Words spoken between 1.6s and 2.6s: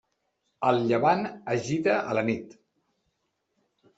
gita a la nit.